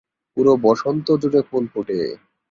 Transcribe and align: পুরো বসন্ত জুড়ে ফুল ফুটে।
পুরো 0.37 0.53
বসন্ত 0.65 1.07
জুড়ে 1.21 1.41
ফুল 1.49 1.63
ফুটে। 1.73 1.99